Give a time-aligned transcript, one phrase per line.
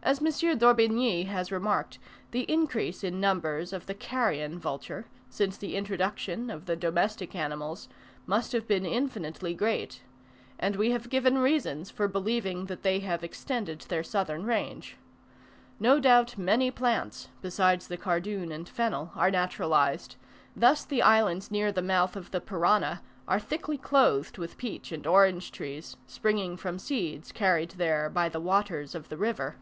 [0.00, 0.56] As M.
[0.56, 1.98] d'Orbigny has remarked,
[2.30, 7.90] the increase in numbers of the carrion vulture, since the introduction of the domestic animals,
[8.24, 10.00] must have been infinitely great;
[10.58, 14.96] and we have given reasons for believing that they have extended their southern range.
[15.78, 20.16] No doubt many plants, besides the cardoon and fennel, are naturalized;
[20.56, 25.06] thus the islands near the mouth of the Parana, are thickly clothed with peach and
[25.06, 29.56] orange trees, springing from seeds carried there by the waters of the river.